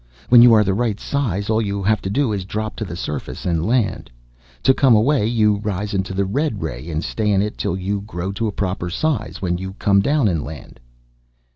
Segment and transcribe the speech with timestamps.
[0.29, 2.95] When you are the right size, all you have to do is drop to the
[2.95, 4.09] surface, and land.
[4.63, 8.01] To come away, you rise into the red ray and stay in it till you
[8.01, 10.79] grow to proper size, when you come down and land."